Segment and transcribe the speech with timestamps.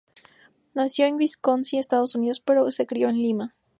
[0.73, 3.55] Nació en Wisconsin, Estados Unidos pero se crio en Lima.